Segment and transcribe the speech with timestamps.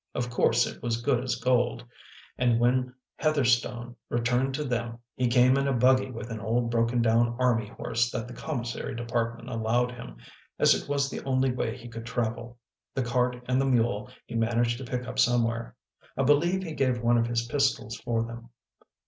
[0.15, 1.83] Of course it was as good as gold.
[2.35, 6.71] And when Heather stone returned to them he came in a buggy with an old
[6.71, 10.17] broken down army horse that the commissary depart ment allowed him,
[10.57, 12.57] as it was the only way he could travel.
[12.95, 15.75] The cart and the mule he managed to pick up somewhere;
[16.17, 18.49] I believe he gave one of his pistols for them."